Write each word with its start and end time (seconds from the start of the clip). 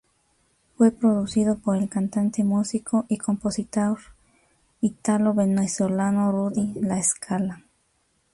Fue 0.77 0.89
producido 0.89 1.59
por 1.59 1.77
el 1.77 1.87
cantante, 1.87 2.43
músico 2.43 3.05
y 3.07 3.19
compositor 3.19 3.99
italo-venezolano 4.81 6.31
Rudy 6.31 6.73
La 6.81 6.99
Scala. 7.03 7.63